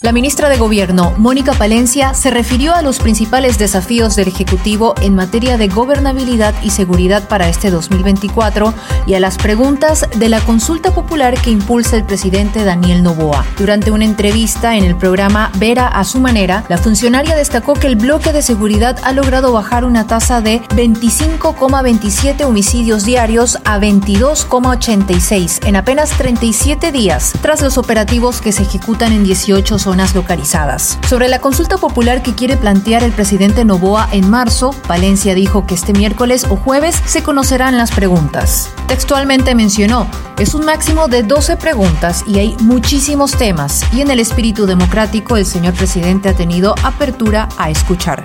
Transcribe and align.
La 0.00 0.10
ministra 0.12 0.48
de 0.48 0.58
Gobierno, 0.58 1.14
Mónica 1.16 1.52
Palencia, 1.52 2.14
se 2.14 2.30
refirió 2.30 2.74
a 2.74 2.82
los 2.82 2.98
principales 2.98 3.58
desafíos 3.58 4.16
del 4.16 4.26
Ejecutivo 4.28 4.94
en 5.00 5.14
materia 5.14 5.56
de 5.56 5.68
gobernabilidad 5.68 6.52
y 6.62 6.70
seguridad 6.70 7.28
para 7.28 7.48
este 7.48 7.70
2024 7.70 8.74
y 9.06 9.14
a 9.14 9.20
las 9.20 9.38
preguntas 9.38 10.06
de 10.16 10.28
la 10.28 10.40
consulta 10.40 10.92
popular 10.92 11.40
que 11.40 11.50
impulsa 11.50 11.96
el 11.96 12.04
presidente 12.04 12.64
Daniel 12.64 13.04
Novoa. 13.04 13.46
Durante 13.56 13.92
una 13.92 14.04
entrevista 14.04 14.76
en 14.76 14.84
el 14.84 14.96
programa 14.96 15.52
Vera 15.58 15.86
a 15.86 16.04
su 16.04 16.18
manera, 16.18 16.64
la 16.68 16.76
funcionaria 16.76 17.36
destacó 17.36 17.74
que 17.74 17.86
el 17.86 17.96
bloque 17.96 18.32
de 18.32 18.42
seguridad 18.42 18.98
ha 19.04 19.12
logrado 19.12 19.52
bajar 19.52 19.84
una 19.84 20.08
tasa 20.08 20.40
de 20.40 20.60
25,27 20.70 22.44
homicidios 22.44 23.04
diarios 23.04 23.58
a 23.64 23.78
22,86 23.78 25.66
en 25.66 25.76
apenas 25.76 26.10
37 26.18 26.90
días, 26.90 27.32
tras 27.40 27.62
los 27.62 27.78
operativos 27.78 28.40
que 28.40 28.50
se 28.52 28.64
ejecutan 28.64 29.12
en 29.12 29.22
18 29.22 29.78
zonas 29.84 30.14
localizadas. 30.14 30.98
Sobre 31.08 31.28
la 31.28 31.38
consulta 31.38 31.76
popular 31.78 32.22
que 32.22 32.34
quiere 32.34 32.56
plantear 32.56 33.04
el 33.04 33.12
presidente 33.12 33.64
Novoa 33.64 34.08
en 34.12 34.28
marzo, 34.28 34.74
Valencia 34.88 35.34
dijo 35.34 35.66
que 35.66 35.74
este 35.74 35.92
miércoles 35.92 36.46
o 36.48 36.56
jueves 36.56 37.00
se 37.06 37.22
conocerán 37.22 37.78
las 37.78 37.92
preguntas. 37.92 38.70
Textualmente 38.88 39.54
mencionó, 39.54 40.08
es 40.38 40.54
un 40.54 40.64
máximo 40.64 41.06
de 41.06 41.22
12 41.22 41.56
preguntas 41.56 42.24
y 42.26 42.38
hay 42.38 42.56
muchísimos 42.60 43.32
temas, 43.32 43.84
y 43.92 44.00
en 44.00 44.10
el 44.10 44.18
espíritu 44.18 44.66
democrático 44.66 45.36
el 45.36 45.46
señor 45.46 45.74
presidente 45.74 46.28
ha 46.28 46.34
tenido 46.34 46.74
apertura 46.82 47.48
a 47.56 47.70
escuchar. 47.70 48.22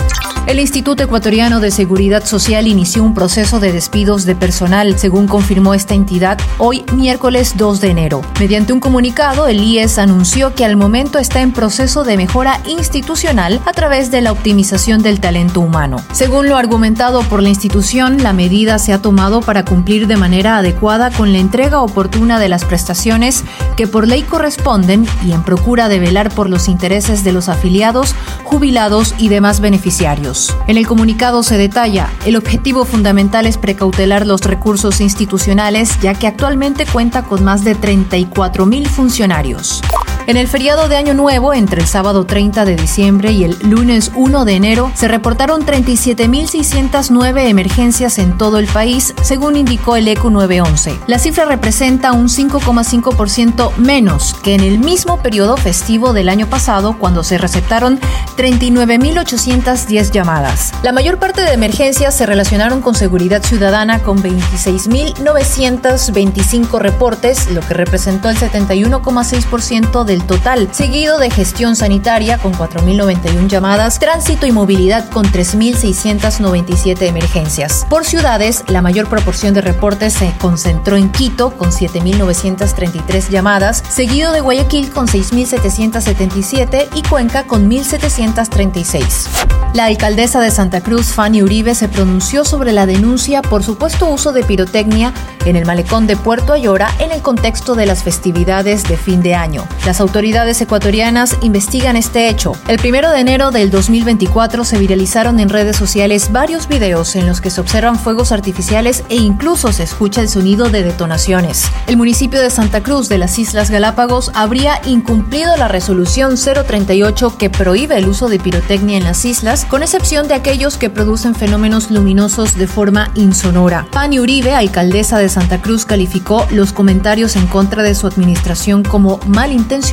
El 0.47 0.59
Instituto 0.59 1.03
Ecuatoriano 1.03 1.59
de 1.59 1.69
Seguridad 1.69 2.25
Social 2.25 2.65
inició 2.67 3.03
un 3.03 3.13
proceso 3.13 3.59
de 3.59 3.71
despidos 3.71 4.25
de 4.25 4.35
personal, 4.35 4.97
según 4.97 5.27
confirmó 5.27 5.75
esta 5.75 5.93
entidad 5.93 6.39
hoy 6.57 6.83
miércoles 6.95 7.53
2 7.55 7.81
de 7.81 7.89
enero. 7.89 8.21
Mediante 8.39 8.73
un 8.73 8.79
comunicado, 8.79 9.47
el 9.47 9.61
IES 9.61 9.99
anunció 9.99 10.55
que 10.55 10.65
al 10.65 10.75
momento 10.75 11.19
está 11.19 11.41
en 11.41 11.48
proceso 11.51 12.03
de 12.03 12.17
mejora 12.17 12.59
institucional 12.65 13.61
a 13.65 13.73
través 13.73 14.11
de 14.11 14.21
la 14.21 14.31
optimización 14.31 15.01
del 15.01 15.19
talento 15.19 15.59
humano. 15.61 15.97
Según 16.11 16.49
lo 16.49 16.57
argumentado 16.57 17.21
por 17.23 17.41
la 17.41 17.49
institución, 17.49 18.21
la 18.23 18.33
medida 18.33 18.79
se 18.79 18.93
ha 18.93 19.01
tomado 19.01 19.41
para 19.41 19.65
cumplir 19.65 20.07
de 20.07 20.17
manera 20.17 20.57
adecuada 20.57 21.11
con 21.11 21.31
la 21.31 21.39
entrega 21.39 21.81
oportuna 21.81 22.39
de 22.39 22.49
las 22.49 22.65
prestaciones 22.65 23.43
que 23.77 23.87
por 23.87 24.07
ley 24.07 24.23
corresponden 24.23 25.05
y 25.25 25.31
en 25.31 25.43
procura 25.43 25.89
de 25.89 25.99
velar 25.99 26.29
por 26.33 26.49
los 26.49 26.67
intereses 26.67 27.23
de 27.23 27.31
los 27.31 27.49
afiliados, 27.49 28.15
jubilados 28.43 29.15
y 29.17 29.29
demás 29.29 29.59
beneficiarios. 29.59 30.55
En 30.67 30.77
el 30.77 30.87
comunicado 30.87 31.43
se 31.43 31.57
detalla, 31.57 32.09
el 32.25 32.35
objetivo 32.35 32.85
fundamental 32.85 33.45
es 33.45 33.57
precautelar 33.57 34.25
los 34.25 34.41
recursos 34.41 35.01
institucionales, 35.01 35.99
ya 36.01 36.13
que 36.13 36.27
actualmente 36.27 36.85
cuenta 36.85 37.23
con 37.23 37.43
más 37.43 37.63
de 37.63 37.75
34 37.75 38.65
mil 38.65 38.87
funcionarios. 38.87 39.81
En 40.29 40.37
el 40.37 40.47
feriado 40.47 40.87
de 40.87 40.95
Año 40.95 41.13
Nuevo, 41.15 41.55
entre 41.55 41.81
el 41.81 41.87
sábado 41.87 42.23
30 42.23 42.63
de 42.63 42.75
diciembre 42.75 43.31
y 43.31 43.45
el 43.45 43.57
lunes 43.63 44.11
1 44.13 44.45
de 44.45 44.53
enero, 44.53 44.91
se 44.93 45.07
reportaron 45.07 45.65
37.609 45.65 47.47
emergencias 47.47 48.19
en 48.19 48.37
todo 48.37 48.59
el 48.59 48.67
país, 48.67 49.15
según 49.23 49.55
indicó 49.55 49.95
el 49.95 50.07
ECO 50.07 50.29
911. 50.29 50.99
La 51.07 51.17
cifra 51.17 51.45
representa 51.45 52.11
un 52.11 52.27
5,5% 52.27 53.75
menos 53.77 54.35
que 54.43 54.53
en 54.53 54.61
el 54.61 54.77
mismo 54.77 55.17
periodo 55.17 55.57
festivo 55.57 56.13
del 56.13 56.29
año 56.29 56.45
pasado, 56.45 56.95
cuando 56.99 57.23
se 57.23 57.39
receptaron 57.39 57.99
39.810 58.37 60.11
llamadas. 60.11 60.73
La 60.83 60.91
mayor 60.91 61.17
parte 61.17 61.41
de 61.41 61.53
emergencias 61.53 62.15
se 62.15 62.27
relacionaron 62.27 62.81
con 62.81 62.93
seguridad 62.93 63.41
ciudadana 63.41 64.03
con 64.03 64.21
26.925 64.21 66.77
reportes, 66.77 67.49
lo 67.49 67.61
que 67.61 67.73
representó 67.73 68.29
el 68.29 68.37
71,6% 68.37 70.03
del 70.03 70.18
total, 70.27 70.69
seguido 70.71 71.17
de 71.17 71.29
gestión 71.29 71.75
sanitaria 71.75 72.37
con 72.37 72.53
4.091 72.53 73.47
llamadas, 73.47 73.99
tránsito 73.99 74.45
y 74.45 74.51
movilidad 74.51 75.09
con 75.09 75.25
3.697 75.25 77.01
emergencias. 77.03 77.85
Por 77.89 78.05
ciudades, 78.05 78.63
la 78.67 78.81
mayor 78.81 79.07
proporción 79.07 79.53
de 79.53 79.61
reportes 79.61 80.13
se 80.13 80.33
concentró 80.39 80.95
en 80.95 81.11
Quito 81.11 81.51
con 81.57 81.71
7.933 81.71 83.29
llamadas, 83.29 83.83
seguido 83.89 84.31
de 84.31 84.41
Guayaquil 84.41 84.91
con 84.91 85.07
6.777 85.07 86.87
y 86.93 87.01
Cuenca 87.03 87.43
con 87.43 87.69
1.736. 87.69 89.27
La 89.73 89.85
alcaldesa 89.85 90.39
de 90.39 90.49
Santa 90.49 90.81
Cruz, 90.81 91.13
Fanny 91.13 91.43
Uribe, 91.43 91.75
se 91.75 91.87
pronunció 91.87 92.43
sobre 92.43 92.73
la 92.73 92.87
denuncia 92.87 93.41
por 93.43 93.63
supuesto 93.63 94.07
uso 94.07 94.33
de 94.33 94.43
pirotecnia 94.43 95.13
en 95.45 95.55
el 95.55 95.65
malecón 95.65 96.07
de 96.07 96.17
Puerto 96.17 96.53
Ayora 96.53 96.89
en 96.99 97.11
el 97.11 97.21
contexto 97.21 97.75
de 97.75 97.85
las 97.85 98.03
festividades 98.03 98.83
de 98.83 98.97
fin 98.97 99.21
de 99.21 99.35
año. 99.35 99.67
Las 99.85 99.98
autoridades 99.99 100.61
ecuatorianas 100.61 101.37
investigan 101.41 101.95
este 101.95 102.29
hecho. 102.29 102.53
El 102.67 102.77
primero 102.77 103.11
de 103.11 103.19
enero 103.19 103.51
del 103.51 103.69
2024 103.71 104.63
se 104.63 104.77
viralizaron 104.77 105.39
en 105.39 105.49
redes 105.49 105.75
sociales 105.75 106.31
varios 106.31 106.67
videos 106.67 107.15
en 107.15 107.27
los 107.27 107.41
que 107.41 107.49
se 107.49 107.59
observan 107.59 107.97
fuegos 107.97 108.31
artificiales 108.31 109.03
e 109.09 109.15
incluso 109.15 109.71
se 109.73 109.83
escucha 109.83 110.21
el 110.21 110.29
sonido 110.29 110.69
de 110.69 110.83
detonaciones. 110.83 111.65
El 111.87 111.97
municipio 111.97 112.39
de 112.41 112.49
Santa 112.49 112.81
Cruz 112.81 113.09
de 113.09 113.17
las 113.17 113.37
Islas 113.39 113.69
Galápagos 113.69 114.31
habría 114.33 114.81
incumplido 114.85 115.57
la 115.57 115.67
resolución 115.67 116.35
038 116.35 117.37
que 117.37 117.49
prohíbe 117.49 117.97
el 117.97 118.07
uso 118.07 118.29
de 118.29 118.39
pirotecnia 118.39 118.97
en 118.97 119.03
las 119.03 119.25
islas, 119.25 119.65
con 119.65 119.83
excepción 119.83 120.27
de 120.27 120.35
aquellos 120.35 120.77
que 120.77 120.89
producen 120.89 121.35
fenómenos 121.35 121.91
luminosos 121.91 122.55
de 122.55 122.67
forma 122.67 123.11
insonora. 123.15 123.87
Pani 123.91 124.19
Uribe, 124.19 124.53
alcaldesa 124.53 125.17
de 125.17 125.29
Santa 125.29 125.61
Cruz, 125.61 125.85
calificó 125.85 126.47
los 126.51 126.73
comentarios 126.73 127.35
en 127.35 127.47
contra 127.47 127.83
de 127.83 127.95
su 127.95 128.07
administración 128.07 128.83
como 128.83 129.19
malintencionados 129.27 129.88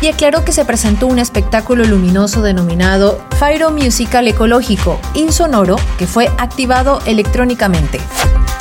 y 0.00 0.08
aclaró 0.08 0.42
que 0.42 0.52
se 0.52 0.64
presentó 0.64 1.06
un 1.06 1.18
espectáculo 1.18 1.84
luminoso 1.84 2.40
denominado 2.40 3.20
Fairo 3.38 3.70
Musical 3.70 4.26
Ecológico, 4.26 4.98
insonoro, 5.12 5.76
que 5.98 6.06
fue 6.06 6.28
activado 6.38 7.00
electrónicamente. 7.04 8.00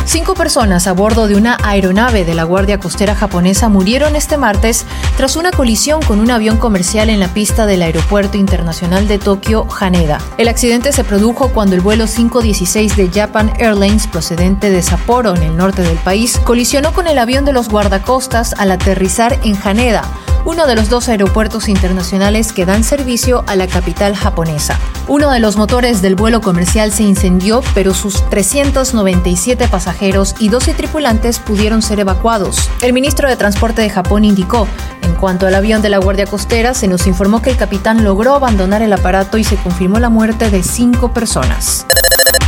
Cinco 0.04 0.34
personas 0.34 0.86
a 0.88 0.92
bordo 0.92 1.28
de 1.28 1.36
una 1.36 1.58
aeronave 1.64 2.26
de 2.26 2.34
la 2.34 2.44
Guardia 2.44 2.82
Costera 2.82 3.16
japonesa 3.16 3.70
murieron 3.70 4.18
este 4.18 4.38
martes 4.38 4.86
tras 5.16 5.38
una 5.38 5.52
colisión 5.52 6.02
con 6.02 6.20
un 6.20 6.30
avión 6.30 6.58
comercial 6.58 7.10
en 7.10 7.22
la 7.22 7.34
pista 7.34 7.66
del 7.66 7.82
Aeropuerto 7.82 8.38
Internacional 8.38 9.08
de 9.08 9.20
Tokio, 9.20 9.66
Haneda. 9.80 10.20
El 10.38 10.50
accidente 10.50 10.92
se 10.92 11.06
produjo 11.06 11.54
cuando 11.54 11.76
el 11.76 11.82
vuelo 11.82 12.08
516 12.08 12.98
de 12.98 13.10
Japan 13.10 13.54
Airlines 13.58 14.08
procedente 14.08 14.70
de 14.70 14.82
Sapporo, 14.82 15.34
en 15.34 15.44
el 15.44 15.56
norte 15.56 15.82
del 15.82 15.98
país, 16.00 16.38
colisionó 16.44 16.92
con 16.92 17.08
el 17.08 17.20
avión 17.20 17.46
de 17.46 17.54
los 17.54 17.70
guardacostas 17.70 18.54
al 18.58 18.72
aterrizar 18.72 19.40
en 19.46 19.58
Haneda, 19.64 20.04
uno 20.46 20.68
de 20.68 20.76
los 20.76 20.90
dos 20.90 21.10
aeropuertos 21.10 21.70
internacionales 21.70 22.52
que 22.52 22.66
dan 22.66 22.84
servicio 22.84 23.44
a 23.48 23.56
la 23.56 23.68
capital 23.68 24.16
japonesa. 24.16 24.80
Uno 25.08 25.32
de 25.32 25.40
los 25.40 25.58
motores 25.58 26.02
del 26.02 26.16
vuelo 26.16 26.42
comercial 26.42 26.92
se 26.92 27.04
incendió, 27.04 27.62
pero 27.74 27.94
sus 27.94 28.28
397 28.30 29.68
pasajeros 29.68 30.36
y 30.40 30.50
12 30.50 30.74
tripulantes 30.74 31.40
pudieron 31.40 31.82
ser 31.82 32.00
evacuados. 32.00 32.70
El 32.82 32.94
ministro 32.94 33.30
de 33.30 33.36
Transporte 33.36 33.82
de 33.82 33.90
Japón 33.90 34.26
indicó, 34.26 34.68
en 35.02 35.16
cuanto 35.16 35.48
al 35.48 35.56
avión 35.56 35.82
de 35.82 35.90
la 35.90 35.98
Guardia 35.98 36.26
Costera, 36.26 36.74
se 36.74 36.88
nos 36.88 37.08
informó 37.08 37.42
que 37.42 37.50
el 37.50 37.58
capitán 37.58 38.04
logró 38.04 38.36
abandonar 38.36 38.82
el 38.82 38.94
aparato 38.94 39.38
y 39.38 39.44
se 39.44 39.58
confirmó 39.58 40.00
la 40.00 40.10
muerte 40.10 40.50
de 40.50 40.64
cinco 40.64 41.14
personas. 41.14 41.86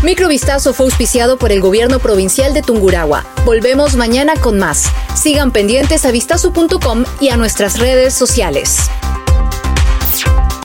Microvistazo 0.05 0.75
fue 0.75 0.85
auspiciado 0.85 1.37
por 1.37 1.51
el 1.51 1.61
gobierno 1.61 1.97
provincial 1.97 2.53
de 2.53 2.61
Tungurahua. 2.61 3.25
Volvemos 3.43 3.95
mañana 3.95 4.35
con 4.39 4.59
más. 4.59 4.85
Sigan 5.15 5.51
pendientes 5.51 6.05
a 6.05 6.11
vistazo.com 6.11 7.05
y 7.19 7.29
a 7.29 7.37
nuestras 7.37 7.79
redes 7.79 8.13
sociales. 8.13 8.87